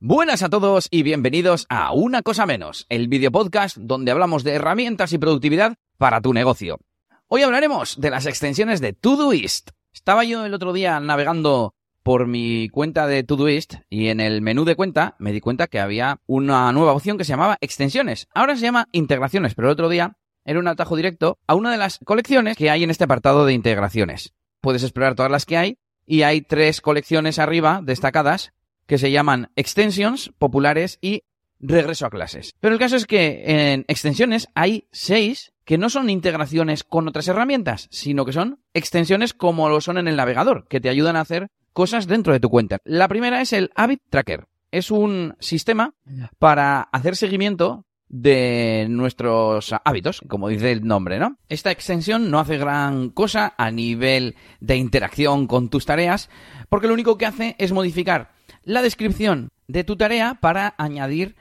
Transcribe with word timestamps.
Buenas 0.00 0.44
a 0.44 0.48
todos 0.48 0.86
y 0.92 1.02
bienvenidos 1.02 1.66
a 1.68 1.92
Una 1.92 2.22
Cosa 2.22 2.46
Menos, 2.46 2.86
el 2.88 3.08
videopodcast 3.08 3.78
donde 3.78 4.12
hablamos 4.12 4.44
de 4.44 4.52
herramientas 4.52 5.12
y 5.12 5.18
productividad 5.18 5.74
para 5.96 6.20
tu 6.20 6.32
negocio. 6.32 6.78
Hoy 7.26 7.42
hablaremos 7.42 8.00
de 8.00 8.10
las 8.10 8.26
extensiones 8.26 8.80
de 8.80 8.92
Todoist. 8.92 9.70
Estaba 9.92 10.22
yo 10.22 10.46
el 10.46 10.54
otro 10.54 10.72
día 10.72 11.00
navegando 11.00 11.74
por 12.04 12.28
mi 12.28 12.68
cuenta 12.68 13.08
de 13.08 13.24
Todoist 13.24 13.74
y 13.90 14.06
en 14.06 14.20
el 14.20 14.40
menú 14.40 14.64
de 14.64 14.76
cuenta 14.76 15.16
me 15.18 15.32
di 15.32 15.40
cuenta 15.40 15.66
que 15.66 15.80
había 15.80 16.20
una 16.26 16.70
nueva 16.70 16.92
opción 16.92 17.18
que 17.18 17.24
se 17.24 17.32
llamaba 17.32 17.58
extensiones. 17.60 18.28
Ahora 18.32 18.54
se 18.54 18.62
llama 18.62 18.86
integraciones, 18.92 19.56
pero 19.56 19.66
el 19.66 19.72
otro 19.72 19.88
día 19.88 20.16
era 20.44 20.60
un 20.60 20.68
atajo 20.68 20.94
directo 20.94 21.40
a 21.48 21.56
una 21.56 21.72
de 21.72 21.76
las 21.76 21.98
colecciones 22.04 22.56
que 22.56 22.70
hay 22.70 22.84
en 22.84 22.90
este 22.90 23.02
apartado 23.02 23.44
de 23.46 23.52
integraciones. 23.52 24.32
Puedes 24.60 24.84
explorar 24.84 25.16
todas 25.16 25.32
las 25.32 25.44
que 25.44 25.56
hay 25.56 25.78
y 26.06 26.22
hay 26.22 26.40
tres 26.40 26.80
colecciones 26.80 27.40
arriba 27.40 27.80
destacadas 27.82 28.52
que 28.88 28.98
se 28.98 29.12
llaman 29.12 29.50
extensions 29.54 30.32
populares 30.38 30.98
y 31.00 31.22
regreso 31.60 32.06
a 32.06 32.10
clases. 32.10 32.54
Pero 32.58 32.72
el 32.72 32.80
caso 32.80 32.96
es 32.96 33.06
que 33.06 33.44
en 33.46 33.84
extensiones 33.86 34.48
hay 34.54 34.88
seis 34.90 35.52
que 35.64 35.76
no 35.76 35.90
son 35.90 36.08
integraciones 36.08 36.84
con 36.84 37.06
otras 37.06 37.28
herramientas, 37.28 37.88
sino 37.90 38.24
que 38.24 38.32
son 38.32 38.60
extensiones 38.72 39.34
como 39.34 39.68
lo 39.68 39.82
son 39.82 39.98
en 39.98 40.08
el 40.08 40.16
navegador, 40.16 40.66
que 40.68 40.80
te 40.80 40.88
ayudan 40.88 41.16
a 41.16 41.20
hacer 41.20 41.48
cosas 41.74 42.06
dentro 42.06 42.32
de 42.32 42.40
tu 42.40 42.48
cuenta. 42.48 42.78
La 42.84 43.08
primera 43.08 43.42
es 43.42 43.52
el 43.52 43.70
Habit 43.76 44.00
Tracker. 44.08 44.46
Es 44.70 44.90
un 44.90 45.36
sistema 45.38 45.94
para 46.38 46.80
hacer 46.80 47.14
seguimiento 47.14 47.84
de 48.08 48.86
nuestros 48.88 49.74
hábitos, 49.84 50.22
como 50.28 50.48
dice 50.48 50.72
el 50.72 50.86
nombre, 50.86 51.18
¿no? 51.18 51.36
Esta 51.50 51.70
extensión 51.70 52.30
no 52.30 52.40
hace 52.40 52.56
gran 52.56 53.10
cosa 53.10 53.54
a 53.58 53.70
nivel 53.70 54.34
de 54.60 54.76
interacción 54.76 55.46
con 55.46 55.68
tus 55.68 55.84
tareas, 55.84 56.30
porque 56.70 56.86
lo 56.86 56.94
único 56.94 57.18
que 57.18 57.26
hace 57.26 57.54
es 57.58 57.72
modificar 57.72 58.37
la 58.68 58.82
descripción 58.82 59.48
de 59.66 59.82
tu 59.82 59.96
tarea 59.96 60.36
para 60.42 60.74
añadir 60.76 61.36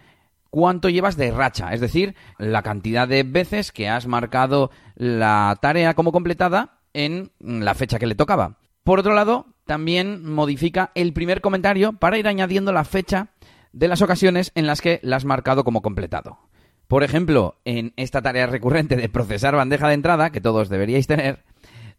cuánto 0.50 0.88
llevas 0.88 1.18
de 1.18 1.32
racha, 1.32 1.74
es 1.74 1.82
decir, 1.82 2.16
la 2.38 2.64
cantidad 2.64 3.06
de 3.06 3.24
veces 3.24 3.74
que 3.74 3.90
has 3.90 4.08
marcado 4.08 4.72
la 4.96 5.58
tarea 5.62 5.94
como 5.94 6.14
completada 6.14 6.80
en 6.94 7.32
la 7.40 7.76
fecha 7.76 8.00
que 8.00 8.08
le 8.08 8.16
tocaba. 8.16 8.60
Por 8.86 9.00
otro 9.00 9.14
lado, 9.14 9.48
también 9.66 10.26
modifica 10.26 10.92
el 10.96 11.12
primer 11.12 11.42
comentario 11.42 11.92
para 11.92 12.18
ir 12.18 12.30
añadiendo 12.30 12.72
la 12.72 12.86
fecha 12.86 13.28
de 13.74 13.90
las 13.90 14.02
ocasiones 14.02 14.54
en 14.56 14.66
las 14.66 14.80
que 14.80 15.02
la 15.04 15.18
has 15.18 15.26
marcado 15.26 15.66
como 15.66 15.82
completado. 15.82 16.40
Por 16.88 17.04
ejemplo, 17.04 17.60
en 17.66 17.92
esta 17.98 18.22
tarea 18.22 18.48
recurrente 18.48 18.96
de 18.96 19.10
procesar 19.10 19.54
bandeja 19.54 19.90
de 19.90 19.96
entrada, 19.96 20.30
que 20.30 20.40
todos 20.40 20.70
deberíais 20.70 21.08
tener, 21.08 21.44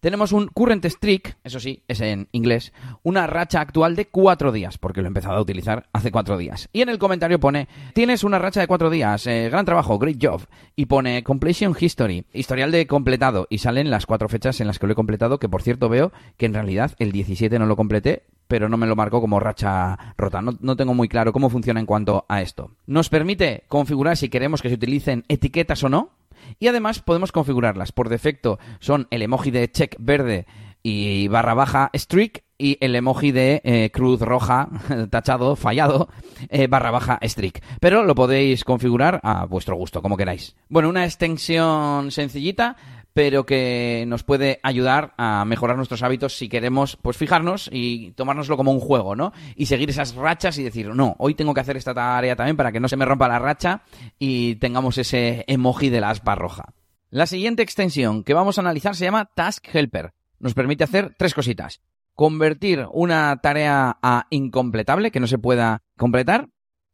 tenemos 0.01 0.33
un 0.33 0.49
current 0.49 0.85
streak, 0.85 1.37
eso 1.45 1.61
sí, 1.61 1.83
es 1.89 2.01
en 2.01 2.29
inglés, 2.33 2.73
una 3.03 3.27
racha 3.27 3.61
actual 3.61 3.97
de 3.97 4.07
cuatro 4.07 4.53
días, 4.53 4.79
porque 4.79 5.01
lo 5.01 5.07
he 5.07 5.09
empezado 5.09 5.37
a 5.37 5.41
utilizar 5.41 5.89
hace 5.93 6.11
cuatro 6.11 6.39
días. 6.39 6.69
Y 6.73 6.83
en 6.83 6.89
el 6.89 6.99
comentario 6.99 7.41
pone, 7.41 7.69
tienes 7.95 8.25
una 8.25 8.39
racha 8.39 8.61
de 8.61 8.67
cuatro 8.67 8.91
días, 8.91 9.27
eh, 9.27 9.49
gran 9.51 9.65
trabajo, 9.65 9.99
great 9.99 10.19
job. 10.23 10.43
Y 10.77 10.87
pone 10.87 11.23
completion 11.23 11.75
history, 11.79 12.25
historial 12.33 12.71
de 12.71 12.87
completado. 12.87 13.47
Y 13.51 13.59
salen 13.59 13.91
las 13.91 14.07
cuatro 14.07 14.29
fechas 14.29 14.61
en 14.61 14.67
las 14.67 14.79
que 14.79 14.87
lo 14.87 14.93
he 14.93 14.97
completado, 14.97 15.39
que 15.39 15.49
por 15.49 15.63
cierto 15.63 15.89
veo 15.89 16.13
que 16.37 16.47
en 16.47 16.55
realidad 16.55 16.93
el 16.99 17.13
17 17.13 17.59
no 17.59 17.67
lo 17.67 17.77
completé, 17.77 18.23
pero 18.47 18.69
no 18.69 18.77
me 18.77 18.87
lo 18.87 18.97
marcó 18.97 19.21
como 19.21 19.41
racha 19.41 20.15
rota. 20.17 20.41
No, 20.43 20.57
no, 20.61 20.77
tengo 20.77 20.95
muy 20.95 21.09
claro 21.09 21.33
cómo 21.33 21.51
funciona 21.51 21.81
en 21.81 21.87
cuanto 21.87 22.25
a 22.29 22.41
esto. 22.41 22.73
Nos 22.87 23.09
permite 23.09 23.65
configurar 23.69 24.17
si 24.17 24.29
queremos 24.29 24.63
que 24.63 24.69
se 24.69 24.77
utilicen 24.77 25.25
etiquetas 25.29 25.83
o 25.85 25.89
no. 25.89 26.11
Y 26.59 26.69
además 26.69 27.01
podemos 27.01 27.33
configurarlas. 27.33 27.93
Por 27.93 28.09
defecto 28.09 28.59
son 28.81 29.07
el 29.11 29.23
emoji 29.23 29.51
de 29.51 29.71
check 29.71 29.97
verde 29.99 30.47
y 30.83 31.29
barra 31.29 31.55
baja 31.55 31.91
streak 31.95 32.45
y 32.59 32.77
el 32.81 32.97
emoji 32.97 33.31
de 33.31 33.61
eh, 33.65 33.91
cruz 33.93 34.21
roja, 34.21 34.69
tachado, 35.11 35.55
fallado, 35.55 36.09
eh, 36.49 36.67
barra 36.67 36.91
baja 36.91 37.19
streak. 37.23 37.63
Pero 37.81 38.05
lo 38.05 38.15
podéis 38.15 38.65
configurar 38.65 39.21
a 39.23 39.47
vuestro 39.47 39.77
gusto, 39.77 40.03
como 40.03 40.17
queráis. 40.17 40.57
Bueno, 40.69 40.89
una 40.89 41.05
extensión 41.05 42.11
sencillita 42.11 42.77
pero 43.13 43.47
que 43.47 44.05
nos 44.07 44.23
puede 44.23 44.61
ayudar 44.63 45.15
a 45.19 45.45
mejorar 45.45 45.77
nuestros 45.77 46.03
hábitos 46.03 46.37
si 46.37 46.49
queremos 46.49 46.97
pues 47.03 47.17
fijarnos 47.17 47.69
y 47.73 48.13
tomárnoslo 48.13 48.57
como 48.57 48.73
un 48.73 48.81
juego, 48.81 49.17
¿no? 49.17 49.33
Y 49.57 49.67
seguir 49.67 49.91
esas 49.91 50.15
rachas 50.15 50.59
y 50.59 50.63
decir, 50.63 50.89
no, 50.95 51.17
hoy 51.19 51.35
tengo 51.35 51.55
que 51.55 51.61
hacer 51.61 51.77
esta 51.77 51.95
tarea 51.95 52.37
también 52.37 52.57
para 52.57 52.73
que 52.73 52.81
no 52.81 52.89
se 52.89 52.97
me 52.97 53.05
rompa 53.05 53.29
la 53.29 53.39
racha 53.39 53.83
y 54.19 54.57
tengamos 54.57 54.99
ese 54.99 55.45
emoji 55.49 55.89
de 55.89 56.01
la 56.01 56.11
aspa 56.11 56.35
roja. 56.35 56.75
La 57.11 57.27
siguiente 57.27 57.63
extensión 57.63 58.23
que 58.23 58.35
vamos 58.35 58.59
a 58.59 58.61
analizar 58.61 58.95
se 58.95 59.05
llama 59.05 59.31
Task 59.35 59.67
Helper. 59.73 60.13
Nos 60.39 60.55
permite 60.55 60.85
hacer 60.85 61.15
tres 61.19 61.35
cositas. 61.35 61.81
Convertir 62.15 62.87
una 62.93 63.39
tarea 63.43 63.99
a 64.03 64.27
incompletable 64.31 65.11
que 65.11 65.21
no 65.21 65.27
se 65.27 65.39
pueda 65.39 65.83
completar, 65.97 66.49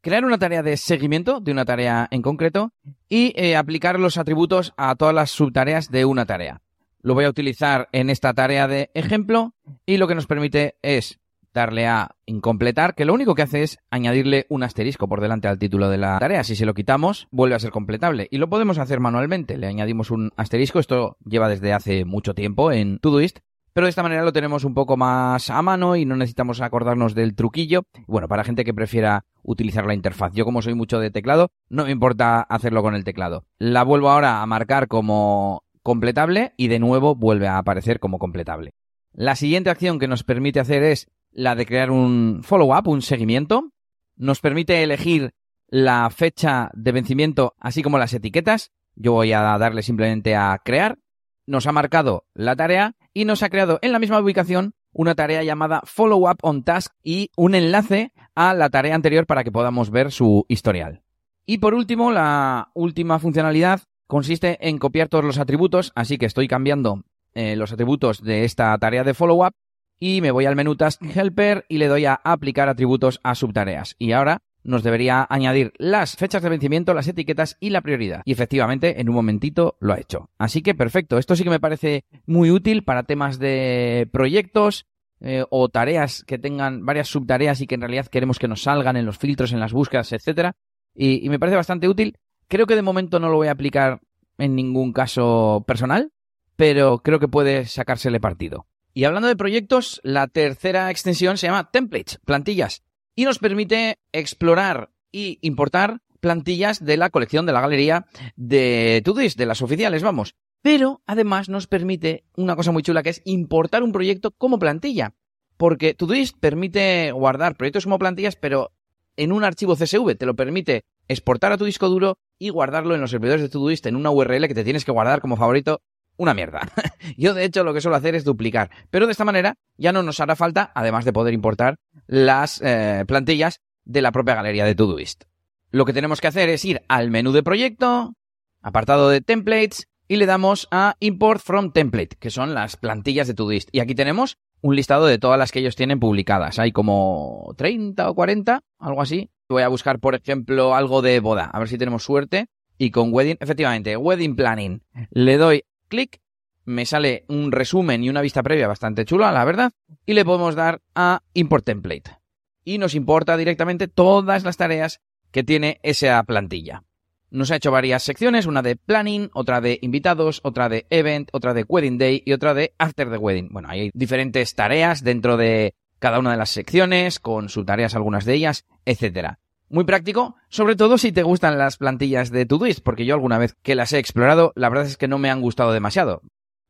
crear 0.04 0.26
una 0.26 0.36
tarea 0.36 0.62
de 0.62 0.76
seguimiento 0.76 1.40
de 1.40 1.50
una 1.50 1.64
tarea 1.64 2.06
en 2.10 2.20
concreto 2.20 2.72
y 3.08 3.32
eh, 3.36 3.56
aplicar 3.56 3.98
los 3.98 4.18
atributos 4.18 4.74
a 4.76 4.94
todas 4.96 5.14
las 5.14 5.30
subtareas 5.30 5.90
de 5.90 6.04
una 6.04 6.26
tarea. 6.26 6.60
Lo 7.00 7.14
voy 7.14 7.24
a 7.24 7.30
utilizar 7.30 7.88
en 7.90 8.10
esta 8.10 8.34
tarea 8.34 8.68
de 8.68 8.90
ejemplo 8.92 9.54
y 9.86 9.96
lo 9.96 10.06
que 10.06 10.14
nos 10.14 10.26
permite 10.26 10.76
es 10.82 11.20
darle 11.54 11.86
a 11.86 12.16
incompletar, 12.26 12.94
que 12.94 13.06
lo 13.06 13.14
único 13.14 13.34
que 13.34 13.42
hace 13.42 13.62
es 13.62 13.78
añadirle 13.90 14.44
un 14.50 14.62
asterisco 14.62 15.08
por 15.08 15.22
delante 15.22 15.48
al 15.48 15.58
título 15.58 15.88
de 15.88 15.96
la 15.96 16.18
tarea. 16.18 16.44
Si 16.44 16.54
se 16.54 16.66
lo 16.66 16.74
quitamos, 16.74 17.26
vuelve 17.30 17.54
a 17.54 17.60
ser 17.60 17.70
completable. 17.70 18.28
Y 18.30 18.36
lo 18.36 18.50
podemos 18.50 18.76
hacer 18.76 19.00
manualmente. 19.00 19.56
Le 19.56 19.68
añadimos 19.68 20.10
un 20.10 20.32
asterisco. 20.36 20.80
Esto 20.80 21.16
lleva 21.24 21.48
desde 21.48 21.72
hace 21.72 22.04
mucho 22.04 22.34
tiempo 22.34 22.72
en 22.72 22.98
Todoist 22.98 23.38
pero 23.74 23.86
de 23.86 23.90
esta 23.90 24.04
manera 24.04 24.22
lo 24.22 24.32
tenemos 24.32 24.64
un 24.64 24.72
poco 24.72 24.96
más 24.96 25.50
a 25.50 25.60
mano 25.60 25.96
y 25.96 26.04
no 26.04 26.16
necesitamos 26.16 26.60
acordarnos 26.60 27.14
del 27.14 27.34
truquillo. 27.34 27.82
Bueno, 28.06 28.28
para 28.28 28.44
gente 28.44 28.64
que 28.64 28.72
prefiera 28.72 29.26
utilizar 29.42 29.84
la 29.84 29.94
interfaz. 29.94 30.32
Yo 30.32 30.44
como 30.44 30.62
soy 30.62 30.74
mucho 30.74 31.00
de 31.00 31.10
teclado, 31.10 31.50
no 31.68 31.84
me 31.84 31.90
importa 31.90 32.40
hacerlo 32.40 32.82
con 32.82 32.94
el 32.94 33.02
teclado. 33.02 33.44
La 33.58 33.82
vuelvo 33.82 34.10
ahora 34.10 34.42
a 34.42 34.46
marcar 34.46 34.86
como 34.86 35.64
completable 35.82 36.54
y 36.56 36.68
de 36.68 36.78
nuevo 36.78 37.16
vuelve 37.16 37.48
a 37.48 37.58
aparecer 37.58 37.98
como 37.98 38.20
completable. 38.20 38.74
La 39.12 39.34
siguiente 39.34 39.70
acción 39.70 39.98
que 39.98 40.08
nos 40.08 40.22
permite 40.22 40.60
hacer 40.60 40.84
es 40.84 41.08
la 41.32 41.56
de 41.56 41.66
crear 41.66 41.90
un 41.90 42.42
follow-up, 42.44 42.86
un 42.86 43.02
seguimiento. 43.02 43.72
Nos 44.16 44.40
permite 44.40 44.84
elegir 44.84 45.34
la 45.66 46.08
fecha 46.10 46.70
de 46.74 46.92
vencimiento 46.92 47.54
así 47.58 47.82
como 47.82 47.98
las 47.98 48.14
etiquetas. 48.14 48.70
Yo 48.94 49.12
voy 49.14 49.32
a 49.32 49.40
darle 49.58 49.82
simplemente 49.82 50.36
a 50.36 50.60
crear 50.64 50.98
nos 51.46 51.66
ha 51.66 51.72
marcado 51.72 52.24
la 52.34 52.56
tarea 52.56 52.96
y 53.12 53.24
nos 53.24 53.42
ha 53.42 53.50
creado 53.50 53.78
en 53.82 53.92
la 53.92 53.98
misma 53.98 54.20
ubicación 54.20 54.74
una 54.92 55.14
tarea 55.14 55.42
llamada 55.42 55.82
Follow 55.84 56.30
Up 56.30 56.38
on 56.42 56.62
Task 56.62 56.92
y 57.02 57.30
un 57.36 57.54
enlace 57.54 58.12
a 58.34 58.54
la 58.54 58.70
tarea 58.70 58.94
anterior 58.94 59.26
para 59.26 59.44
que 59.44 59.52
podamos 59.52 59.90
ver 59.90 60.12
su 60.12 60.46
historial. 60.48 61.02
Y 61.46 61.58
por 61.58 61.74
último, 61.74 62.12
la 62.12 62.70
última 62.74 63.18
funcionalidad 63.18 63.82
consiste 64.06 64.68
en 64.68 64.78
copiar 64.78 65.08
todos 65.08 65.24
los 65.24 65.38
atributos, 65.38 65.92
así 65.94 66.16
que 66.16 66.26
estoy 66.26 66.48
cambiando 66.48 67.04
eh, 67.34 67.56
los 67.56 67.72
atributos 67.72 68.22
de 68.22 68.44
esta 68.44 68.76
tarea 68.78 69.04
de 69.04 69.14
Follow 69.14 69.44
Up 69.46 69.54
y 69.98 70.20
me 70.20 70.30
voy 70.30 70.46
al 70.46 70.56
menú 70.56 70.76
Task 70.76 71.02
Helper 71.02 71.64
y 71.68 71.78
le 71.78 71.88
doy 71.88 72.06
a 72.06 72.14
aplicar 72.14 72.68
atributos 72.68 73.20
a 73.22 73.34
subtareas. 73.34 73.96
Y 73.98 74.12
ahora 74.12 74.42
nos 74.64 74.82
debería 74.82 75.26
añadir 75.28 75.72
las 75.78 76.16
fechas 76.16 76.42
de 76.42 76.48
vencimiento, 76.48 76.94
las 76.94 77.06
etiquetas 77.06 77.56
y 77.60 77.70
la 77.70 77.82
prioridad. 77.82 78.22
Y 78.24 78.32
efectivamente, 78.32 79.00
en 79.00 79.08
un 79.08 79.14
momentito 79.14 79.76
lo 79.80 79.92
ha 79.92 80.00
hecho. 80.00 80.30
Así 80.38 80.62
que 80.62 80.74
perfecto. 80.74 81.18
Esto 81.18 81.36
sí 81.36 81.44
que 81.44 81.50
me 81.50 81.60
parece 81.60 82.04
muy 82.26 82.50
útil 82.50 82.82
para 82.82 83.04
temas 83.04 83.38
de 83.38 84.08
proyectos 84.12 84.86
eh, 85.20 85.44
o 85.50 85.68
tareas 85.68 86.24
que 86.24 86.38
tengan 86.38 86.84
varias 86.84 87.08
subtareas 87.08 87.60
y 87.60 87.66
que 87.66 87.76
en 87.76 87.82
realidad 87.82 88.06
queremos 88.06 88.38
que 88.38 88.48
nos 88.48 88.62
salgan 88.62 88.96
en 88.96 89.06
los 89.06 89.18
filtros, 89.18 89.52
en 89.52 89.60
las 89.60 89.72
búsquedas, 89.72 90.12
etcétera. 90.12 90.56
Y, 90.94 91.24
y 91.24 91.28
me 91.28 91.38
parece 91.38 91.56
bastante 91.56 91.88
útil. 91.88 92.18
Creo 92.48 92.66
que 92.66 92.76
de 92.76 92.82
momento 92.82 93.20
no 93.20 93.28
lo 93.28 93.36
voy 93.36 93.48
a 93.48 93.52
aplicar 93.52 94.00
en 94.38 94.54
ningún 94.54 94.92
caso 94.92 95.64
personal, 95.66 96.10
pero 96.56 96.98
creo 96.98 97.20
que 97.20 97.28
puede 97.28 97.66
sacársele 97.66 98.20
partido. 98.20 98.66
Y 98.92 99.04
hablando 99.04 99.28
de 99.28 99.36
proyectos, 99.36 100.00
la 100.04 100.28
tercera 100.28 100.90
extensión 100.90 101.36
se 101.36 101.48
llama 101.48 101.70
Templates, 101.70 102.20
plantillas 102.24 102.82
y 103.14 103.24
nos 103.24 103.38
permite 103.38 103.98
explorar 104.12 104.90
y 105.12 105.38
importar 105.42 106.00
plantillas 106.20 106.84
de 106.84 106.96
la 106.96 107.10
colección 107.10 107.46
de 107.46 107.52
la 107.52 107.60
galería 107.60 108.06
de 108.36 109.02
Todoist, 109.04 109.38
de 109.38 109.46
las 109.46 109.62
oficiales, 109.62 110.02
vamos. 110.02 110.34
Pero 110.62 111.02
además 111.06 111.48
nos 111.48 111.66
permite 111.66 112.24
una 112.36 112.56
cosa 112.56 112.72
muy 112.72 112.82
chula 112.82 113.02
que 113.02 113.10
es 113.10 113.22
importar 113.24 113.82
un 113.82 113.92
proyecto 113.92 114.30
como 114.30 114.58
plantilla. 114.58 115.14
Porque 115.56 115.94
Todoist 115.94 116.36
permite 116.40 117.12
guardar 117.12 117.56
proyectos 117.56 117.84
como 117.84 117.98
plantillas, 117.98 118.36
pero 118.36 118.72
en 119.16 119.32
un 119.32 119.44
archivo 119.44 119.76
CSV 119.76 120.16
te 120.16 120.26
lo 120.26 120.34
permite 120.34 120.84
exportar 121.06 121.52
a 121.52 121.58
tu 121.58 121.64
disco 121.64 121.88
duro 121.88 122.18
y 122.38 122.48
guardarlo 122.48 122.94
en 122.94 123.00
los 123.00 123.10
servidores 123.10 123.42
de 123.42 123.48
Todoist 123.48 123.86
en 123.86 123.96
una 123.96 124.10
URL 124.10 124.48
que 124.48 124.54
te 124.54 124.64
tienes 124.64 124.84
que 124.84 124.92
guardar 124.92 125.20
como 125.20 125.36
favorito 125.36 125.82
una 126.16 126.34
mierda. 126.34 126.68
Yo, 127.16 127.34
de 127.34 127.44
hecho, 127.44 127.64
lo 127.64 127.74
que 127.74 127.80
suelo 127.80 127.96
hacer 127.96 128.14
es 128.14 128.24
duplicar. 128.24 128.70
Pero 128.90 129.06
de 129.06 129.12
esta 129.12 129.24
manera 129.24 129.54
ya 129.76 129.92
no 129.92 130.02
nos 130.02 130.20
hará 130.20 130.36
falta, 130.36 130.72
además 130.74 131.04
de 131.04 131.12
poder 131.12 131.34
importar 131.34 131.76
las 132.06 132.60
eh, 132.62 133.04
plantillas 133.06 133.60
de 133.84 134.02
la 134.02 134.12
propia 134.12 134.34
galería 134.34 134.64
de 134.64 134.74
Todoist. 134.74 135.24
Lo 135.70 135.84
que 135.84 135.92
tenemos 135.92 136.20
que 136.20 136.28
hacer 136.28 136.48
es 136.48 136.64
ir 136.64 136.82
al 136.88 137.10
menú 137.10 137.32
de 137.32 137.42
proyecto, 137.42 138.14
apartado 138.62 139.08
de 139.08 139.20
templates, 139.20 139.88
y 140.06 140.16
le 140.16 140.26
damos 140.26 140.68
a 140.70 140.96
Import 141.00 141.40
from 141.40 141.72
Template, 141.72 142.16
que 142.18 142.30
son 142.30 142.54
las 142.54 142.76
plantillas 142.76 143.26
de 143.26 143.34
Todoist. 143.34 143.70
Y 143.72 143.80
aquí 143.80 143.94
tenemos 143.94 144.36
un 144.60 144.76
listado 144.76 145.06
de 145.06 145.18
todas 145.18 145.38
las 145.38 145.50
que 145.50 145.60
ellos 145.60 145.76
tienen 145.76 145.98
publicadas. 145.98 146.58
Hay 146.58 146.72
como 146.72 147.54
30 147.56 148.10
o 148.10 148.14
40, 148.14 148.60
algo 148.78 149.02
así, 149.02 149.30
Voy 149.48 149.62
a 149.62 149.68
buscar, 149.68 149.98
por 149.98 150.14
ejemplo, 150.14 150.74
algo 150.74 151.02
de 151.02 151.20
boda, 151.20 151.44
a 151.44 151.58
ver 151.58 151.68
si 151.68 151.76
tenemos 151.76 152.02
suerte. 152.02 152.46
Y 152.76 152.90
con 152.90 153.12
wedding, 153.12 153.36
efectivamente, 153.40 153.96
wedding 153.96 154.34
planning. 154.34 154.82
Le 155.10 155.36
doy 155.36 155.64
clic, 155.94 156.20
me 156.64 156.86
sale 156.86 157.24
un 157.28 157.52
resumen 157.52 158.02
y 158.02 158.10
una 158.10 158.20
vista 158.20 158.42
previa 158.42 158.68
bastante 158.68 159.04
chula, 159.04 159.32
la 159.32 159.44
verdad. 159.44 159.72
Y 160.06 160.14
le 160.14 160.24
podemos 160.24 160.54
dar 160.54 160.80
a 160.94 161.22
import 161.34 161.64
template. 161.64 162.18
Y 162.64 162.78
nos 162.78 162.94
importa 162.94 163.36
directamente 163.36 163.88
todas 163.88 164.44
las 164.44 164.56
tareas 164.56 165.00
que 165.30 165.44
tiene 165.44 165.78
esa 165.82 166.22
plantilla. 166.24 166.82
Nos 167.30 167.50
ha 167.50 167.56
hecho 167.56 167.70
varias 167.70 168.02
secciones, 168.02 168.46
una 168.46 168.62
de 168.62 168.76
planning, 168.76 169.30
otra 169.34 169.60
de 169.60 169.78
invitados, 169.82 170.40
otra 170.44 170.68
de 170.68 170.86
event, 170.90 171.28
otra 171.32 171.52
de 171.52 171.64
wedding 171.68 171.98
day 171.98 172.22
y 172.24 172.32
otra 172.32 172.54
de 172.54 172.74
after 172.78 173.10
the 173.10 173.18
wedding. 173.18 173.48
Bueno, 173.50 173.68
hay 173.68 173.90
diferentes 173.92 174.54
tareas 174.54 175.02
dentro 175.02 175.36
de 175.36 175.74
cada 175.98 176.18
una 176.18 176.32
de 176.32 176.36
las 176.36 176.50
secciones, 176.50 177.18
con 177.18 177.48
sus 177.48 177.66
tareas 177.66 177.94
algunas 177.94 178.24
de 178.24 178.34
ellas, 178.34 178.64
etcétera. 178.84 179.40
Muy 179.74 179.82
práctico, 179.82 180.36
sobre 180.50 180.76
todo 180.76 180.98
si 180.98 181.10
te 181.10 181.24
gustan 181.24 181.58
las 181.58 181.78
plantillas 181.78 182.30
de 182.30 182.46
Todoist, 182.46 182.78
porque 182.78 183.06
yo 183.06 183.14
alguna 183.14 183.38
vez 183.38 183.56
que 183.60 183.74
las 183.74 183.92
he 183.92 183.98
explorado, 183.98 184.52
la 184.54 184.68
verdad 184.68 184.86
es 184.86 184.96
que 184.96 185.08
no 185.08 185.18
me 185.18 185.30
han 185.30 185.40
gustado 185.40 185.72
demasiado. 185.72 186.22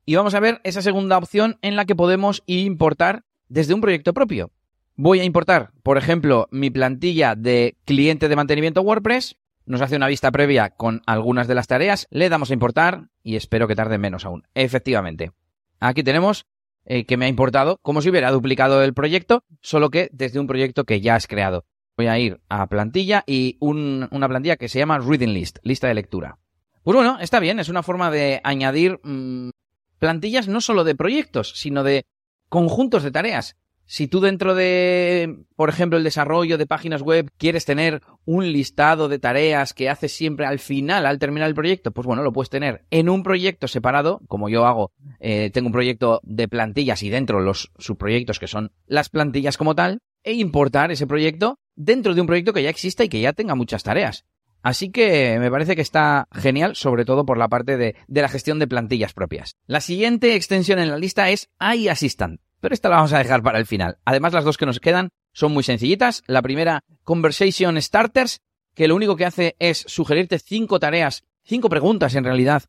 Y 0.06 0.14
vamos 0.14 0.34
a 0.34 0.40
ver 0.40 0.62
esa 0.64 0.80
segunda 0.80 1.18
opción 1.18 1.58
en 1.60 1.76
la 1.76 1.84
que 1.84 1.94
podemos 1.94 2.42
importar 2.46 3.24
desde 3.50 3.74
un 3.74 3.82
proyecto 3.82 4.14
propio. 4.14 4.52
Voy 4.96 5.20
a 5.20 5.24
importar, 5.24 5.72
por 5.82 5.98
ejemplo, 5.98 6.48
mi 6.50 6.70
plantilla 6.70 7.34
de 7.34 7.76
cliente 7.84 8.30
de 8.30 8.36
mantenimiento 8.36 8.80
WordPress, 8.80 9.36
nos 9.66 9.82
hace 9.82 9.96
una 9.96 10.08
vista 10.08 10.32
previa 10.32 10.70
con 10.70 11.02
algunas 11.04 11.46
de 11.46 11.56
las 11.56 11.66
tareas, 11.66 12.06
le 12.08 12.30
damos 12.30 12.48
a 12.48 12.54
importar 12.54 13.10
y 13.22 13.36
espero 13.36 13.68
que 13.68 13.76
tarde 13.76 13.98
menos 13.98 14.24
aún. 14.24 14.44
Efectivamente. 14.54 15.32
Aquí 15.78 16.02
tenemos 16.02 16.46
eh, 16.86 17.04
que 17.04 17.18
me 17.18 17.26
ha 17.26 17.28
importado 17.28 17.76
como 17.82 18.00
si 18.00 18.08
hubiera 18.08 18.30
duplicado 18.30 18.82
el 18.82 18.94
proyecto, 18.94 19.44
solo 19.60 19.90
que 19.90 20.08
desde 20.10 20.40
un 20.40 20.46
proyecto 20.46 20.84
que 20.84 21.02
ya 21.02 21.16
has 21.16 21.26
creado. 21.26 21.66
Voy 21.96 22.08
a 22.08 22.18
ir 22.18 22.40
a 22.48 22.66
plantilla 22.66 23.22
y 23.26 23.56
una 23.60 24.28
plantilla 24.28 24.56
que 24.56 24.68
se 24.68 24.80
llama 24.80 24.98
Reading 24.98 25.28
List, 25.28 25.58
lista 25.62 25.86
de 25.86 25.94
lectura. 25.94 26.38
Pues 26.82 26.96
bueno, 26.96 27.18
está 27.20 27.38
bien, 27.38 27.60
es 27.60 27.68
una 27.68 27.82
forma 27.82 28.10
de 28.10 28.40
añadir 28.42 28.98
mm, 29.04 29.50
plantillas 29.98 30.48
no 30.48 30.60
solo 30.60 30.82
de 30.84 30.96
proyectos, 30.96 31.52
sino 31.56 31.84
de 31.84 32.04
conjuntos 32.48 33.04
de 33.04 33.12
tareas. 33.12 33.56
Si 33.86 34.08
tú 34.08 34.20
dentro 34.20 34.54
de, 34.54 35.44
por 35.56 35.68
ejemplo, 35.68 35.98
el 35.98 36.04
desarrollo 36.04 36.58
de 36.58 36.66
páginas 36.66 37.02
web 37.02 37.30
quieres 37.36 37.64
tener 37.64 38.02
un 38.24 38.50
listado 38.50 39.08
de 39.08 39.18
tareas 39.18 39.74
que 39.74 39.90
haces 39.90 40.10
siempre 40.10 40.46
al 40.46 40.58
final, 40.58 41.06
al 41.06 41.18
terminar 41.18 41.48
el 41.48 41.54
proyecto, 41.54 41.92
pues 41.92 42.06
bueno, 42.06 42.22
lo 42.22 42.32
puedes 42.32 42.50
tener 42.50 42.86
en 42.90 43.08
un 43.08 43.22
proyecto 43.22 43.68
separado, 43.68 44.20
como 44.26 44.48
yo 44.48 44.66
hago, 44.66 44.90
eh, 45.20 45.50
tengo 45.52 45.66
un 45.66 45.72
proyecto 45.72 46.20
de 46.24 46.48
plantillas 46.48 47.02
y 47.02 47.10
dentro 47.10 47.40
los 47.40 47.72
subproyectos 47.78 48.38
que 48.38 48.46
son 48.46 48.72
las 48.86 49.10
plantillas 49.10 49.58
como 49.58 49.74
tal, 49.74 50.00
e 50.22 50.32
importar 50.32 50.90
ese 50.90 51.06
proyecto 51.06 51.58
dentro 51.76 52.14
de 52.14 52.20
un 52.20 52.26
proyecto 52.26 52.52
que 52.52 52.62
ya 52.62 52.70
exista 52.70 53.04
y 53.04 53.08
que 53.08 53.20
ya 53.20 53.32
tenga 53.32 53.54
muchas 53.54 53.82
tareas. 53.82 54.24
Así 54.62 54.90
que 54.90 55.38
me 55.38 55.50
parece 55.50 55.76
que 55.76 55.82
está 55.82 56.26
genial, 56.32 56.74
sobre 56.74 57.04
todo 57.04 57.26
por 57.26 57.36
la 57.36 57.48
parte 57.48 57.76
de, 57.76 57.96
la 58.08 58.28
gestión 58.28 58.58
de 58.58 58.66
plantillas 58.66 59.12
propias. 59.12 59.56
La 59.66 59.80
siguiente 59.80 60.34
extensión 60.34 60.78
en 60.78 60.90
la 60.90 60.98
lista 60.98 61.28
es 61.30 61.50
iAssistant 61.60 62.40
pero 62.64 62.72
esta 62.72 62.88
la 62.88 62.96
vamos 62.96 63.12
a 63.12 63.18
dejar 63.18 63.42
para 63.42 63.58
el 63.58 63.66
final. 63.66 63.98
Además, 64.06 64.32
las 64.32 64.42
dos 64.42 64.56
que 64.56 64.64
nos 64.64 64.80
quedan 64.80 65.10
son 65.34 65.52
muy 65.52 65.62
sencillitas. 65.62 66.22
La 66.26 66.40
primera, 66.40 66.82
Conversation 67.02 67.80
Starters, 67.82 68.40
que 68.74 68.88
lo 68.88 68.96
único 68.96 69.16
que 69.16 69.26
hace 69.26 69.54
es 69.58 69.84
sugerirte 69.86 70.38
cinco 70.38 70.80
tareas, 70.80 71.24
cinco 71.42 71.68
preguntas 71.68 72.14
en 72.14 72.24
realidad, 72.24 72.62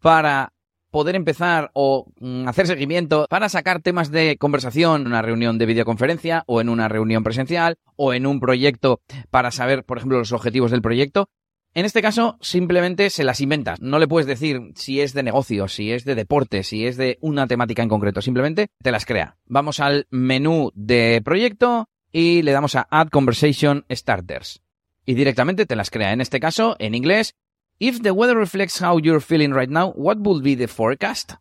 para 0.00 0.54
poder 0.92 1.16
empezar 1.16 1.72
o 1.74 2.06
mm, 2.20 2.46
hacer 2.46 2.68
seguimiento 2.68 3.26
para 3.28 3.48
sacar 3.48 3.80
temas 3.82 4.12
de 4.12 4.36
conversación 4.36 5.00
en 5.00 5.06
una 5.08 5.22
reunión 5.22 5.58
de 5.58 5.66
videoconferencia 5.66 6.44
o 6.46 6.60
en 6.60 6.68
una 6.68 6.86
reunión 6.88 7.24
presencial 7.24 7.78
o 7.96 8.12
en 8.14 8.26
un 8.26 8.38
proyecto 8.38 9.00
para 9.30 9.50
saber, 9.50 9.84
por 9.84 9.98
ejemplo, 9.98 10.18
los 10.18 10.32
objetivos 10.32 10.70
del 10.70 10.82
proyecto. 10.82 11.28
En 11.74 11.86
este 11.86 12.02
caso, 12.02 12.36
simplemente 12.42 13.08
se 13.08 13.24
las 13.24 13.40
inventas. 13.40 13.80
No 13.80 13.98
le 13.98 14.06
puedes 14.06 14.26
decir 14.26 14.60
si 14.74 15.00
es 15.00 15.14
de 15.14 15.22
negocio, 15.22 15.68
si 15.68 15.90
es 15.90 16.04
de 16.04 16.14
deporte, 16.14 16.62
si 16.62 16.86
es 16.86 16.98
de 16.98 17.16
una 17.22 17.46
temática 17.46 17.82
en 17.82 17.88
concreto. 17.88 18.20
Simplemente 18.20 18.68
te 18.82 18.92
las 18.92 19.06
crea. 19.06 19.38
Vamos 19.46 19.80
al 19.80 20.06
menú 20.10 20.70
de 20.74 21.22
proyecto 21.24 21.88
y 22.12 22.42
le 22.42 22.52
damos 22.52 22.76
a 22.76 22.86
Add 22.90 23.08
Conversation 23.08 23.86
Starters. 23.90 24.60
Y 25.06 25.14
directamente 25.14 25.64
te 25.64 25.74
las 25.74 25.90
crea. 25.90 26.12
En 26.12 26.20
este 26.20 26.40
caso, 26.40 26.76
en 26.78 26.94
inglés, 26.94 27.34
If 27.84 28.00
the 28.02 28.12
weather 28.12 28.36
reflects 28.36 28.80
how 28.80 28.96
you're 28.96 29.18
feeling 29.18 29.52
right 29.52 29.68
now, 29.68 29.92
what 29.96 30.18
will 30.18 30.40
be 30.40 30.54
the 30.54 30.68
forecast? 30.68 31.32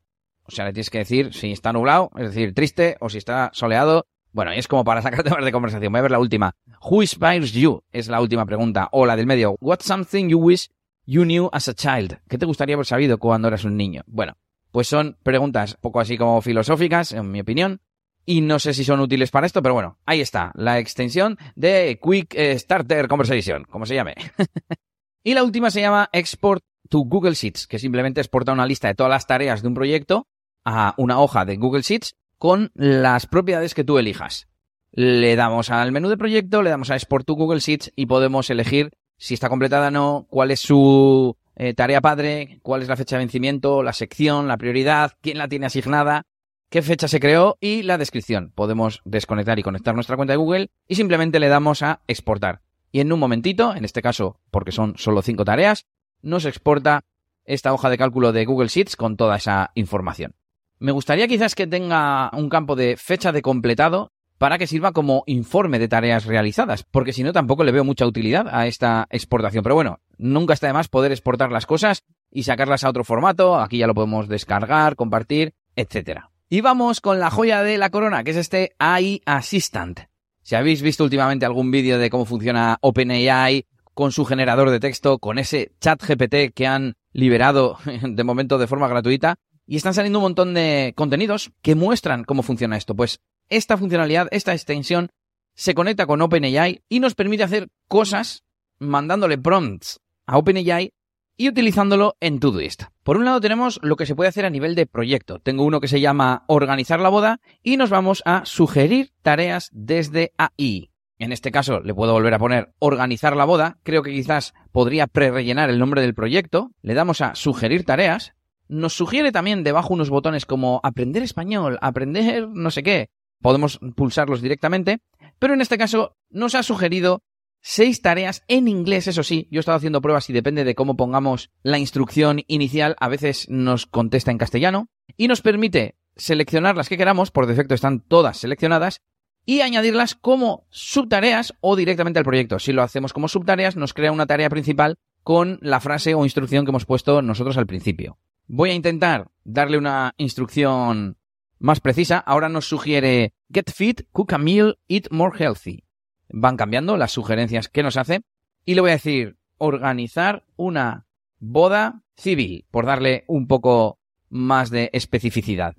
O 0.47 0.49
sea, 0.51 0.65
le 0.65 0.73
tienes 0.73 0.89
que 0.89 0.97
decir 0.97 1.35
si 1.35 1.51
está 1.51 1.71
nublado, 1.71 2.09
es 2.17 2.33
decir, 2.33 2.55
triste, 2.55 2.97
o 2.99 3.09
si 3.09 3.19
está 3.19 3.51
soleado, 3.53 4.07
bueno, 4.31 4.51
y 4.51 4.57
es 4.57 4.67
como 4.67 4.83
para 4.83 5.03
sacar 5.03 5.21
temas 5.23 5.45
de 5.45 5.51
conversación. 5.51 5.93
Voy 5.93 5.99
a 5.99 6.01
ver 6.01 6.09
la 6.09 6.17
última. 6.17 6.55
Who 6.81 7.03
inspires 7.03 7.51
you? 7.51 7.83
Es 7.91 8.07
la 8.07 8.19
última 8.19 8.47
pregunta. 8.47 8.89
O 8.91 9.05
la 9.05 9.15
del 9.15 9.27
medio. 9.27 9.55
What's 9.61 9.85
something 9.85 10.29
you 10.29 10.39
wish 10.39 10.71
you 11.05 11.25
knew 11.25 11.47
as 11.53 11.67
a 11.67 11.75
child? 11.75 12.17
¿Qué 12.27 12.39
te 12.39 12.47
gustaría 12.47 12.73
haber 12.73 12.87
sabido 12.87 13.19
cuando 13.19 13.47
eras 13.47 13.63
un 13.63 13.77
niño? 13.77 14.01
Bueno, 14.07 14.35
pues 14.71 14.87
son 14.87 15.17
preguntas 15.21 15.77
poco 15.79 15.99
así 15.99 16.17
como 16.17 16.41
filosóficas, 16.41 17.11
en 17.11 17.29
mi 17.29 17.41
opinión. 17.41 17.81
Y 18.25 18.41
no 18.41 18.57
sé 18.57 18.73
si 18.73 18.83
son 18.83 18.99
útiles 18.99 19.29
para 19.29 19.45
esto, 19.45 19.61
pero 19.61 19.75
bueno, 19.75 19.99
ahí 20.07 20.21
está, 20.21 20.51
la 20.55 20.79
extensión 20.79 21.37
de 21.55 21.99
Quick 22.01 22.35
Starter 22.57 23.07
Conversation, 23.07 23.65
como 23.65 23.85
se 23.85 23.93
llame. 23.93 24.15
y 25.23 25.33
la 25.33 25.43
última 25.43 25.71
se 25.71 25.81
llama 25.81 26.09
Export 26.13 26.63
to 26.89 26.99
Google 26.99 27.33
Sheets, 27.33 27.67
que 27.67 27.79
simplemente 27.79 28.21
exporta 28.21 28.51
una 28.51 28.65
lista 28.65 28.87
de 28.87 28.95
todas 28.95 29.11
las 29.11 29.27
tareas 29.27 29.61
de 29.61 29.67
un 29.67 29.73
proyecto 29.73 30.27
a 30.65 30.93
una 30.97 31.19
hoja 31.19 31.45
de 31.45 31.57
Google 31.57 31.81
Sheets 31.81 32.15
con 32.37 32.71
las 32.73 33.27
propiedades 33.27 33.73
que 33.73 33.83
tú 33.83 33.97
elijas. 33.97 34.47
Le 34.91 35.35
damos 35.35 35.69
al 35.69 35.91
menú 35.91 36.09
de 36.09 36.17
proyecto, 36.17 36.61
le 36.61 36.69
damos 36.69 36.89
a 36.89 36.95
Export 36.95 37.25
to 37.25 37.35
Google 37.35 37.59
Sheets 37.59 37.91
y 37.95 38.07
podemos 38.07 38.49
elegir 38.49 38.91
si 39.17 39.35
está 39.35 39.49
completada 39.49 39.89
o 39.89 39.91
no, 39.91 40.27
cuál 40.29 40.49
es 40.49 40.59
su 40.59 41.37
eh, 41.55 41.75
tarea 41.75 42.01
padre, 42.01 42.59
cuál 42.63 42.81
es 42.81 42.87
la 42.87 42.97
fecha 42.97 43.15
de 43.15 43.23
vencimiento, 43.23 43.83
la 43.83 43.93
sección, 43.93 44.47
la 44.47 44.57
prioridad, 44.57 45.11
quién 45.21 45.37
la 45.37 45.47
tiene 45.47 45.67
asignada, 45.67 46.23
qué 46.71 46.81
fecha 46.81 47.07
se 47.07 47.19
creó 47.19 47.57
y 47.61 47.83
la 47.83 47.99
descripción. 47.99 48.51
Podemos 48.55 49.01
desconectar 49.05 49.59
y 49.59 49.63
conectar 49.63 49.93
nuestra 49.93 50.15
cuenta 50.15 50.33
de 50.33 50.37
Google 50.37 50.71
y 50.87 50.95
simplemente 50.95 51.39
le 51.39 51.49
damos 51.49 51.83
a 51.83 52.01
exportar. 52.07 52.61
Y 52.91 52.99
en 52.99 53.11
un 53.11 53.19
momentito, 53.19 53.75
en 53.75 53.85
este 53.85 54.01
caso 54.01 54.39
porque 54.51 54.71
son 54.71 54.95
solo 54.97 55.21
cinco 55.21 55.45
tareas, 55.45 55.85
nos 56.21 56.45
exporta 56.45 57.03
esta 57.45 57.73
hoja 57.73 57.89
de 57.89 57.97
cálculo 57.97 58.31
de 58.31 58.45
Google 58.45 58.67
Sheets 58.67 58.95
con 58.95 59.17
toda 59.17 59.37
esa 59.37 59.71
información. 59.75 60.35
Me 60.79 60.91
gustaría 60.91 61.27
quizás 61.27 61.55
que 61.55 61.67
tenga 61.67 62.29
un 62.33 62.49
campo 62.49 62.75
de 62.75 62.97
fecha 62.97 63.31
de 63.31 63.41
completado 63.41 64.11
para 64.37 64.57
que 64.57 64.65
sirva 64.65 64.91
como 64.91 65.23
informe 65.27 65.77
de 65.77 65.87
tareas 65.87 66.25
realizadas, 66.25 66.83
porque 66.83 67.13
si 67.13 67.21
no 67.21 67.31
tampoco 67.31 67.63
le 67.63 67.71
veo 67.71 67.83
mucha 67.83 68.07
utilidad 68.07 68.47
a 68.51 68.65
esta 68.65 69.07
exportación. 69.11 69.61
Pero 69.63 69.75
bueno, 69.75 69.99
nunca 70.17 70.55
está 70.55 70.67
de 70.67 70.73
más 70.73 70.87
poder 70.87 71.11
exportar 71.11 71.51
las 71.51 71.67
cosas 71.67 72.03
y 72.31 72.43
sacarlas 72.43 72.83
a 72.83 72.89
otro 72.89 73.03
formato, 73.03 73.59
aquí 73.59 73.77
ya 73.77 73.87
lo 73.87 73.93
podemos 73.93 74.27
descargar, 74.27 74.95
compartir, 74.95 75.53
etcétera. 75.75 76.31
Y 76.49 76.61
vamos 76.61 77.01
con 77.01 77.19
la 77.19 77.29
joya 77.29 77.61
de 77.61 77.77
la 77.77 77.91
corona, 77.91 78.23
que 78.23 78.31
es 78.31 78.37
este 78.37 78.75
AI 78.79 79.21
Assistant. 79.25 80.10
Si 80.41 80.55
habéis 80.55 80.81
visto 80.81 81.03
últimamente 81.03 81.45
algún 81.45 81.71
vídeo 81.71 81.99
de 81.99 82.09
cómo 82.09 82.25
funciona 82.25 82.77
OpenAI 82.81 83.65
con 83.93 84.11
su 84.11 84.25
generador 84.25 84.69
de 84.69 84.79
texto, 84.79 85.19
con 85.19 85.37
ese 85.37 85.71
chat 85.79 86.01
GPT 86.03 86.53
que 86.53 86.67
han 86.67 86.95
liberado 87.13 87.77
de 88.03 88.23
momento 88.23 88.57
de 88.57 88.67
forma 88.67 88.87
gratuita, 88.87 89.35
y 89.67 89.77
están 89.77 89.93
saliendo 89.93 90.19
un 90.19 90.23
montón 90.23 90.53
de 90.53 90.93
contenidos 90.95 91.51
que 91.61 91.75
muestran 91.75 92.23
cómo 92.23 92.43
funciona 92.43 92.77
esto. 92.77 92.95
Pues 92.95 93.19
esta 93.49 93.77
funcionalidad, 93.77 94.27
esta 94.31 94.53
extensión, 94.53 95.09
se 95.53 95.73
conecta 95.73 96.05
con 96.05 96.21
OpenAI 96.21 96.81
y 96.89 96.99
nos 96.99 97.15
permite 97.15 97.43
hacer 97.43 97.67
cosas 97.87 98.43
mandándole 98.79 99.37
prompts 99.37 99.99
a 100.25 100.37
OpenAI 100.37 100.93
y 101.41 101.49
utilizándolo 101.49 102.17
en 102.19 102.39
Todoist. 102.39 102.83
Por 103.01 103.17
un 103.17 103.25
lado 103.25 103.41
tenemos 103.41 103.79
lo 103.81 103.95
que 103.95 104.05
se 104.05 104.15
puede 104.15 104.29
hacer 104.29 104.45
a 104.45 104.51
nivel 104.51 104.75
de 104.75 104.85
proyecto. 104.85 105.39
Tengo 105.39 105.63
uno 105.63 105.81
que 105.81 105.87
se 105.87 105.99
llama 105.99 106.43
organizar 106.45 106.99
la 106.99 107.09
boda 107.09 107.39
y 107.63 107.77
nos 107.77 107.89
vamos 107.89 108.21
a 108.25 108.45
sugerir 108.45 109.11
tareas 109.23 109.69
desde 109.73 110.33
AI. 110.37 110.91
En 111.17 111.31
este 111.31 111.51
caso 111.51 111.79
le 111.79 111.95
puedo 111.95 112.13
volver 112.13 112.35
a 112.35 112.39
poner 112.39 112.73
organizar 112.77 113.35
la 113.35 113.45
boda. 113.45 113.79
Creo 113.81 114.03
que 114.03 114.11
quizás 114.11 114.53
podría 114.71 115.07
pre-rellenar 115.07 115.71
el 115.71 115.79
nombre 115.79 116.01
del 116.01 116.13
proyecto. 116.13 116.69
Le 116.83 116.93
damos 116.93 117.21
a 117.21 117.33
sugerir 117.33 117.85
tareas 117.85 118.35
nos 118.71 118.93
sugiere 118.93 119.33
también 119.33 119.63
debajo 119.63 119.93
unos 119.93 120.09
botones 120.09 120.45
como 120.45 120.79
aprender 120.83 121.23
español, 121.23 121.77
aprender 121.81 122.47
no 122.47 122.71
sé 122.71 122.83
qué. 122.83 123.09
Podemos 123.41 123.79
pulsarlos 123.95 124.41
directamente, 124.41 124.99
pero 125.39 125.53
en 125.53 125.61
este 125.61 125.77
caso 125.77 126.15
nos 126.29 126.55
ha 126.55 126.63
sugerido 126.63 127.21
seis 127.61 128.01
tareas 128.01 128.43
en 128.47 128.67
inglés, 128.67 129.07
eso 129.07 129.23
sí, 129.23 129.47
yo 129.51 129.59
he 129.59 129.61
estado 129.61 129.77
haciendo 129.77 130.01
pruebas 130.01 130.29
y 130.29 130.33
depende 130.33 130.63
de 130.63 130.75
cómo 130.75 130.97
pongamos 130.97 131.51
la 131.63 131.79
instrucción 131.79 132.41
inicial, 132.47 132.95
a 132.99 133.07
veces 133.07 133.47
nos 133.49 133.85
contesta 133.85 134.31
en 134.31 134.37
castellano 134.37 134.89
y 135.17 135.27
nos 135.27 135.41
permite 135.41 135.95
seleccionar 136.15 136.75
las 136.75 136.89
que 136.89 136.97
queramos, 136.97 137.31
por 137.31 137.47
defecto 137.47 137.73
están 137.73 138.01
todas 138.01 138.37
seleccionadas, 138.37 139.01
y 139.45 139.61
añadirlas 139.61 140.15
como 140.15 140.67
subtareas 140.69 141.53
o 141.61 141.75
directamente 141.75 142.19
al 142.19 142.25
proyecto. 142.25 142.59
Si 142.59 142.73
lo 142.73 142.83
hacemos 142.83 143.13
como 143.13 143.27
subtareas, 143.27 143.75
nos 143.75 143.93
crea 143.93 144.11
una 144.11 144.27
tarea 144.27 144.49
principal 144.49 144.97
con 145.23 145.59
la 145.61 145.79
frase 145.79 146.13
o 146.13 146.23
instrucción 146.23 146.65
que 146.65 146.69
hemos 146.69 146.85
puesto 146.85 147.21
nosotros 147.21 147.57
al 147.57 147.67
principio. 147.67 148.17
Voy 148.47 148.71
a 148.71 148.75
intentar 148.75 149.29
darle 149.43 149.77
una 149.77 150.13
instrucción 150.17 151.17
más 151.59 151.79
precisa. 151.79 152.17
Ahora 152.17 152.49
nos 152.49 152.67
sugiere 152.67 153.33
get 153.51 153.71
fit, 153.71 154.01
cook 154.11 154.33
a 154.33 154.37
meal, 154.37 154.77
eat 154.87 155.07
more 155.11 155.35
healthy. 155.37 155.85
Van 156.31 156.57
cambiando 156.57 156.97
las 156.97 157.11
sugerencias 157.11 157.67
que 157.67 157.83
nos 157.83 157.97
hace 157.97 158.21
y 158.65 158.75
le 158.75 158.81
voy 158.81 158.91
a 158.91 158.93
decir 158.93 159.37
organizar 159.57 160.45
una 160.55 161.05
boda 161.39 162.03
civil, 162.15 162.65
por 162.71 162.85
darle 162.85 163.25
un 163.27 163.47
poco 163.47 163.99
más 164.29 164.69
de 164.69 164.89
especificidad. 164.93 165.75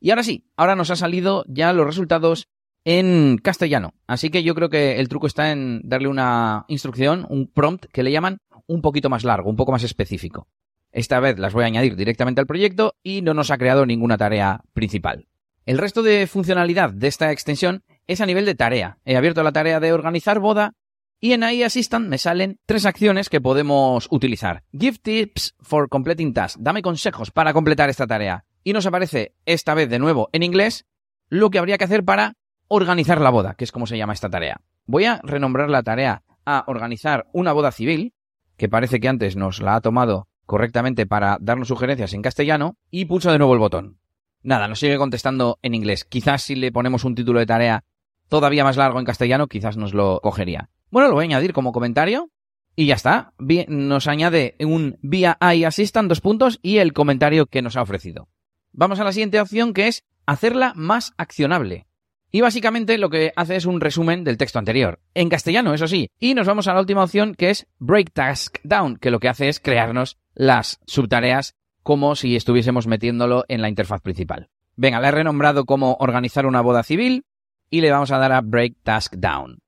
Y 0.00 0.10
ahora 0.10 0.22
sí, 0.22 0.46
ahora 0.56 0.76
nos 0.76 0.90
ha 0.90 0.96
salido 0.96 1.44
ya 1.48 1.72
los 1.72 1.86
resultados 1.86 2.48
en 2.84 3.38
castellano. 3.38 3.94
Así 4.06 4.30
que 4.30 4.42
yo 4.42 4.54
creo 4.54 4.70
que 4.70 5.00
el 5.00 5.08
truco 5.08 5.26
está 5.26 5.50
en 5.50 5.80
darle 5.84 6.08
una 6.08 6.64
instrucción, 6.68 7.26
un 7.28 7.48
prompt 7.48 7.86
que 7.86 8.02
le 8.02 8.12
llaman 8.12 8.38
un 8.66 8.82
poquito 8.82 9.10
más 9.10 9.24
largo, 9.24 9.50
un 9.50 9.56
poco 9.56 9.72
más 9.72 9.82
específico. 9.82 10.48
Esta 10.92 11.18
vez 11.20 11.38
las 11.38 11.52
voy 11.52 11.64
a 11.64 11.66
añadir 11.66 11.96
directamente 11.96 12.40
al 12.40 12.46
proyecto 12.46 12.94
y 13.02 13.22
no 13.22 13.34
nos 13.34 13.50
ha 13.50 13.58
creado 13.58 13.86
ninguna 13.86 14.16
tarea 14.16 14.62
principal. 14.72 15.26
El 15.66 15.78
resto 15.78 16.02
de 16.02 16.26
funcionalidad 16.26 16.90
de 16.90 17.08
esta 17.08 17.32
extensión 17.32 17.82
es 18.06 18.20
a 18.20 18.26
nivel 18.26 18.44
de 18.44 18.54
tarea. 18.54 18.98
He 19.04 19.16
abierto 19.16 19.42
la 19.42 19.52
tarea 19.52 19.80
de 19.80 19.92
organizar 19.92 20.38
boda 20.38 20.74
y 21.18 21.32
en 21.32 21.42
AI 21.42 21.62
Assistant 21.62 22.08
me 22.08 22.18
salen 22.18 22.58
tres 22.66 22.84
acciones 22.84 23.30
que 23.30 23.40
podemos 23.40 24.06
utilizar. 24.10 24.64
Give 24.72 24.98
tips 24.98 25.54
for 25.60 25.88
completing 25.88 26.34
tasks. 26.34 26.62
Dame 26.62 26.82
consejos 26.82 27.30
para 27.30 27.52
completar 27.52 27.88
esta 27.88 28.06
tarea. 28.06 28.44
Y 28.64 28.72
nos 28.72 28.86
aparece 28.86 29.34
esta 29.46 29.74
vez 29.74 29.88
de 29.88 29.98
nuevo 29.98 30.28
en 30.32 30.42
inglés 30.42 30.86
lo 31.28 31.50
que 31.50 31.58
habría 31.58 31.78
que 31.78 31.84
hacer 31.84 32.04
para 32.04 32.34
organizar 32.68 33.20
la 33.20 33.30
boda, 33.30 33.54
que 33.54 33.64
es 33.64 33.72
como 33.72 33.86
se 33.86 33.96
llama 33.96 34.12
esta 34.12 34.30
tarea. 34.30 34.60
Voy 34.86 35.04
a 35.04 35.20
renombrar 35.22 35.70
la 35.70 35.82
tarea 35.82 36.22
a 36.44 36.64
organizar 36.66 37.28
una 37.32 37.52
boda 37.52 37.72
civil, 37.72 38.12
que 38.56 38.68
parece 38.68 39.00
que 39.00 39.08
antes 39.08 39.36
nos 39.36 39.60
la 39.60 39.76
ha 39.76 39.80
tomado 39.80 40.28
correctamente 40.44 41.06
para 41.06 41.38
darnos 41.40 41.68
sugerencias 41.68 42.12
en 42.12 42.22
castellano, 42.22 42.76
y 42.90 43.06
pulso 43.06 43.32
de 43.32 43.38
nuevo 43.38 43.54
el 43.54 43.58
botón. 43.58 43.98
Nada, 44.42 44.68
nos 44.68 44.78
sigue 44.78 44.96
contestando 44.96 45.58
en 45.62 45.74
inglés. 45.74 46.04
Quizás 46.04 46.42
si 46.42 46.54
le 46.54 46.70
ponemos 46.70 47.02
un 47.04 47.16
título 47.16 47.40
de 47.40 47.46
tarea 47.46 47.84
todavía 48.28 48.64
más 48.64 48.76
largo 48.76 48.98
en 48.98 49.04
castellano, 49.04 49.46
quizás 49.46 49.76
nos 49.76 49.94
lo 49.94 50.20
cogería. 50.20 50.70
Bueno, 50.90 51.08
lo 51.08 51.14
voy 51.14 51.24
a 51.24 51.26
añadir 51.26 51.52
como 51.52 51.72
comentario. 51.72 52.30
Y 52.78 52.86
ya 52.86 52.94
está. 52.94 53.32
Nos 53.68 54.06
añade 54.06 54.54
un 54.60 54.98
vía 55.00 55.38
Assistant 55.40 56.10
dos 56.10 56.20
puntos 56.20 56.58
y 56.62 56.76
el 56.76 56.92
comentario 56.92 57.46
que 57.46 57.62
nos 57.62 57.76
ha 57.76 57.82
ofrecido. 57.82 58.28
Vamos 58.72 59.00
a 59.00 59.04
la 59.04 59.12
siguiente 59.12 59.40
opción 59.40 59.72
que 59.72 59.88
es 59.88 60.04
hacerla 60.26 60.74
más 60.76 61.14
accionable. 61.16 61.86
Y 62.30 62.42
básicamente 62.42 62.98
lo 62.98 63.08
que 63.08 63.32
hace 63.34 63.56
es 63.56 63.64
un 63.64 63.80
resumen 63.80 64.24
del 64.24 64.36
texto 64.36 64.58
anterior, 64.58 65.00
en 65.14 65.30
castellano, 65.30 65.72
eso 65.72 65.88
sí. 65.88 66.10
Y 66.18 66.34
nos 66.34 66.46
vamos 66.46 66.68
a 66.68 66.74
la 66.74 66.80
última 66.80 67.02
opción 67.02 67.34
que 67.34 67.48
es 67.48 67.66
Break 67.78 68.12
Task 68.12 68.58
Down, 68.62 68.96
que 68.96 69.10
lo 69.10 69.20
que 69.20 69.28
hace 69.28 69.48
es 69.48 69.58
crearnos 69.58 70.18
las 70.34 70.80
subtareas 70.86 71.54
como 71.82 72.14
si 72.14 72.36
estuviésemos 72.36 72.86
metiéndolo 72.86 73.44
en 73.48 73.62
la 73.62 73.70
interfaz 73.70 74.02
principal. 74.02 74.50
Venga, 74.74 75.00
la 75.00 75.08
he 75.08 75.12
renombrado 75.12 75.64
como 75.64 75.96
organizar 76.00 76.44
una 76.44 76.60
boda 76.60 76.82
civil 76.82 77.24
y 77.70 77.80
le 77.80 77.90
vamos 77.90 78.10
a 78.10 78.18
dar 78.18 78.32
a 78.32 78.40
Break 78.40 78.74
Task 78.82 79.14
Down. 79.16 79.58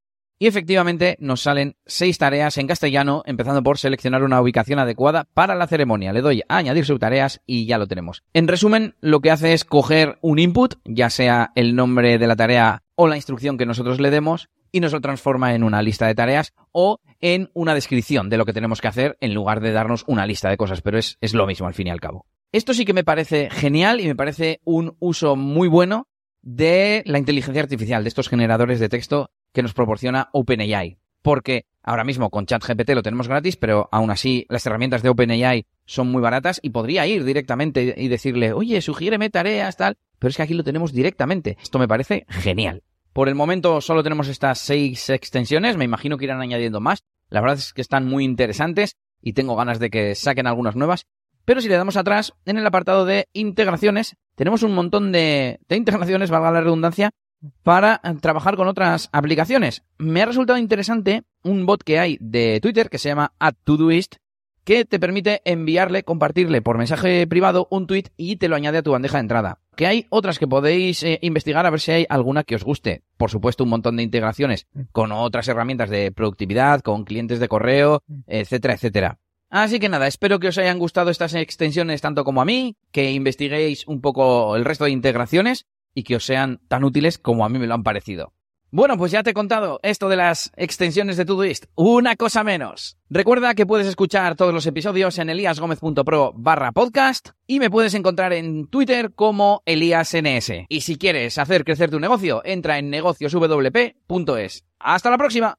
Y 0.40 0.46
efectivamente 0.46 1.16
nos 1.18 1.42
salen 1.42 1.76
seis 1.84 2.16
tareas 2.16 2.58
en 2.58 2.68
castellano, 2.68 3.22
empezando 3.26 3.64
por 3.64 3.76
seleccionar 3.76 4.22
una 4.22 4.40
ubicación 4.40 4.78
adecuada 4.78 5.24
para 5.34 5.56
la 5.56 5.66
ceremonia. 5.66 6.12
Le 6.12 6.20
doy 6.20 6.42
a 6.48 6.58
añadir 6.58 6.84
subtareas 6.84 7.40
y 7.44 7.66
ya 7.66 7.76
lo 7.76 7.88
tenemos. 7.88 8.22
En 8.34 8.46
resumen, 8.46 8.94
lo 9.00 9.18
que 9.20 9.32
hace 9.32 9.52
es 9.52 9.64
coger 9.64 10.16
un 10.20 10.38
input, 10.38 10.76
ya 10.84 11.10
sea 11.10 11.50
el 11.56 11.74
nombre 11.74 12.18
de 12.18 12.26
la 12.28 12.36
tarea 12.36 12.84
o 12.94 13.08
la 13.08 13.16
instrucción 13.16 13.58
que 13.58 13.66
nosotros 13.66 14.00
le 14.00 14.12
demos, 14.12 14.48
y 14.70 14.80
nos 14.80 14.92
lo 14.92 15.00
transforma 15.00 15.54
en 15.54 15.64
una 15.64 15.82
lista 15.82 16.06
de 16.06 16.14
tareas 16.14 16.52
o 16.72 17.00
en 17.20 17.50
una 17.54 17.74
descripción 17.74 18.28
de 18.28 18.36
lo 18.36 18.44
que 18.44 18.52
tenemos 18.52 18.80
que 18.80 18.88
hacer 18.88 19.16
en 19.20 19.34
lugar 19.34 19.60
de 19.60 19.72
darnos 19.72 20.04
una 20.06 20.26
lista 20.26 20.50
de 20.50 20.56
cosas, 20.56 20.82
pero 20.82 20.98
es, 20.98 21.16
es 21.20 21.34
lo 21.34 21.46
mismo 21.46 21.66
al 21.66 21.74
fin 21.74 21.86
y 21.88 21.90
al 21.90 22.00
cabo. 22.00 22.26
Esto 22.52 22.72
sí 22.72 22.84
que 22.84 22.94
me 22.94 23.04
parece 23.04 23.50
genial 23.50 24.00
y 24.00 24.06
me 24.06 24.16
parece 24.16 24.60
un 24.64 24.96
uso 25.00 25.36
muy 25.36 25.68
bueno 25.68 26.07
de 26.42 27.02
la 27.06 27.18
inteligencia 27.18 27.62
artificial, 27.62 28.04
de 28.04 28.08
estos 28.08 28.28
generadores 28.28 28.80
de 28.80 28.88
texto 28.88 29.30
que 29.52 29.62
nos 29.62 29.74
proporciona 29.74 30.28
OpenAI. 30.32 30.98
Porque 31.22 31.66
ahora 31.82 32.04
mismo 32.04 32.30
con 32.30 32.46
ChatGPT 32.46 32.90
lo 32.90 33.02
tenemos 33.02 33.28
gratis, 33.28 33.56
pero 33.56 33.88
aún 33.90 34.10
así 34.10 34.46
las 34.48 34.64
herramientas 34.66 35.02
de 35.02 35.08
OpenAI 35.08 35.66
son 35.84 36.10
muy 36.10 36.22
baratas 36.22 36.60
y 36.62 36.70
podría 36.70 37.06
ir 37.06 37.24
directamente 37.24 37.94
y 37.96 38.08
decirle, 38.08 38.52
oye, 38.52 38.80
sugiéreme 38.80 39.30
tareas, 39.30 39.76
tal. 39.76 39.96
Pero 40.18 40.30
es 40.30 40.36
que 40.36 40.42
aquí 40.42 40.54
lo 40.54 40.64
tenemos 40.64 40.92
directamente. 40.92 41.56
Esto 41.62 41.78
me 41.78 41.88
parece 41.88 42.24
genial. 42.28 42.82
Por 43.12 43.28
el 43.28 43.34
momento 43.34 43.80
solo 43.80 44.02
tenemos 44.02 44.28
estas 44.28 44.58
seis 44.58 45.10
extensiones, 45.10 45.76
me 45.76 45.84
imagino 45.84 46.18
que 46.18 46.26
irán 46.26 46.40
añadiendo 46.40 46.80
más. 46.80 47.02
La 47.30 47.40
verdad 47.40 47.58
es 47.58 47.72
que 47.72 47.82
están 47.82 48.06
muy 48.06 48.24
interesantes 48.24 48.96
y 49.20 49.32
tengo 49.32 49.56
ganas 49.56 49.78
de 49.78 49.90
que 49.90 50.14
saquen 50.14 50.46
algunas 50.46 50.76
nuevas. 50.76 51.06
Pero 51.44 51.60
si 51.60 51.68
le 51.68 51.76
damos 51.76 51.96
atrás, 51.96 52.34
en 52.44 52.58
el 52.58 52.66
apartado 52.66 53.06
de 53.06 53.26
integraciones, 53.32 54.16
tenemos 54.38 54.62
un 54.62 54.72
montón 54.72 55.10
de, 55.10 55.58
de 55.68 55.76
integraciones, 55.76 56.30
valga 56.30 56.52
la 56.52 56.60
redundancia, 56.60 57.10
para 57.62 58.00
trabajar 58.20 58.56
con 58.56 58.68
otras 58.68 59.08
aplicaciones. 59.12 59.82
Me 59.98 60.22
ha 60.22 60.26
resultado 60.26 60.58
interesante 60.58 61.24
un 61.42 61.66
bot 61.66 61.82
que 61.82 61.98
hay 61.98 62.18
de 62.20 62.60
Twitter 62.62 62.88
que 62.88 62.98
se 62.98 63.08
llama 63.08 63.32
@todoist 63.64 64.16
que 64.64 64.84
te 64.84 65.00
permite 65.00 65.40
enviarle, 65.44 66.02
compartirle 66.02 66.60
por 66.60 66.76
mensaje 66.76 67.26
privado 67.26 67.68
un 67.70 67.86
tweet 67.86 68.04
y 68.18 68.36
te 68.36 68.48
lo 68.48 68.56
añade 68.56 68.78
a 68.78 68.82
tu 68.82 68.92
bandeja 68.92 69.16
de 69.16 69.22
entrada. 69.22 69.60
Que 69.76 69.86
hay 69.86 70.06
otras 70.10 70.38
que 70.38 70.46
podéis 70.46 71.02
eh, 71.04 71.18
investigar 71.22 71.64
a 71.64 71.70
ver 71.70 71.80
si 71.80 71.92
hay 71.92 72.06
alguna 72.08 72.44
que 72.44 72.54
os 72.54 72.64
guste. 72.64 73.02
Por 73.16 73.30
supuesto, 73.30 73.64
un 73.64 73.70
montón 73.70 73.96
de 73.96 74.02
integraciones 74.02 74.66
con 74.92 75.10
otras 75.10 75.48
herramientas 75.48 75.88
de 75.88 76.12
productividad, 76.12 76.82
con 76.82 77.04
clientes 77.04 77.40
de 77.40 77.48
correo, 77.48 78.02
etcétera, 78.26 78.74
etcétera. 78.74 79.18
Así 79.50 79.80
que 79.80 79.88
nada, 79.88 80.06
espero 80.06 80.38
que 80.38 80.48
os 80.48 80.58
hayan 80.58 80.78
gustado 80.78 81.10
estas 81.10 81.34
extensiones 81.34 82.00
tanto 82.00 82.24
como 82.24 82.42
a 82.42 82.44
mí, 82.44 82.76
que 82.92 83.12
investiguéis 83.12 83.86
un 83.86 84.00
poco 84.00 84.56
el 84.56 84.64
resto 84.64 84.84
de 84.84 84.90
integraciones 84.90 85.66
y 85.94 86.02
que 86.02 86.16
os 86.16 86.24
sean 86.24 86.60
tan 86.68 86.84
útiles 86.84 87.18
como 87.18 87.44
a 87.44 87.48
mí 87.48 87.58
me 87.58 87.66
lo 87.66 87.74
han 87.74 87.82
parecido. 87.82 88.34
Bueno, 88.70 88.98
pues 88.98 89.10
ya 89.10 89.22
te 89.22 89.30
he 89.30 89.34
contado 89.34 89.80
esto 89.82 90.10
de 90.10 90.16
las 90.16 90.52
extensiones 90.54 91.16
de 91.16 91.24
Todoist. 91.24 91.64
Una 91.74 92.16
cosa 92.16 92.44
menos. 92.44 92.98
Recuerda 93.08 93.54
que 93.54 93.64
puedes 93.64 93.86
escuchar 93.86 94.36
todos 94.36 94.52
los 94.52 94.66
episodios 94.66 95.18
en 95.18 95.30
eliasgomez.pro 95.30 96.34
barra 96.36 96.72
podcast 96.72 97.30
y 97.46 97.60
me 97.60 97.70
puedes 97.70 97.94
encontrar 97.94 98.34
en 98.34 98.66
Twitter 98.66 99.14
como 99.14 99.62
eliasns. 99.64 100.52
Y 100.68 100.82
si 100.82 100.98
quieres 100.98 101.38
hacer 101.38 101.64
crecer 101.64 101.90
tu 101.90 101.98
negocio, 101.98 102.42
entra 102.44 102.78
en 102.78 102.90
negocioswp.es. 102.90 104.64
¡Hasta 104.78 105.10
la 105.10 105.16
próxima! 105.16 105.56